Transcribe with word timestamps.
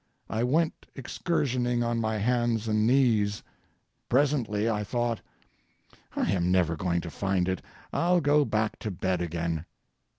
I 0.31 0.43
went 0.43 0.87
excursioning 0.95 1.83
on 1.83 2.01
my 2.01 2.17
hands 2.17 2.67
and 2.67 2.87
knees. 2.87 3.43
Presently 4.09 4.67
I 4.67 4.83
thought, 4.83 5.21
"I 6.15 6.31
am 6.31 6.51
never 6.51 6.75
going 6.75 7.01
to 7.01 7.11
find 7.11 7.47
it; 7.47 7.61
I'll 7.93 8.19
go 8.19 8.43
back 8.43 8.79
to 8.79 8.89
bed 8.89 9.21
again." 9.21 9.63